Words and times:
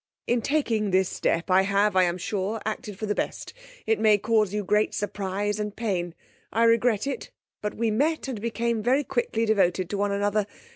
'In 0.25 0.41
taking 0.41 0.89
this 0.89 1.09
step 1.09 1.51
I 1.51 1.61
have, 1.61 1.95
I 1.95 2.05
am 2.05 2.17
sure, 2.17 2.59
acted 2.65 2.97
for 2.97 3.05
the 3.05 3.13
best. 3.13 3.53
It 3.85 3.99
may 3.99 4.17
cause 4.17 4.51
you 4.51 4.63
great 4.63 4.95
surprise 4.95 5.59
and 5.59 5.75
pain. 5.75 6.15
I 6.51 6.63
regret 6.63 7.05
it, 7.05 7.29
but 7.61 7.75
we 7.75 7.91
met 7.91 8.27
and 8.27 8.41
became 8.41 8.81
very 8.81 9.03
quickly 9.03 9.45
devoted 9.45 9.91
to 9.91 9.99
one 9.99 10.11
another. 10.11 10.47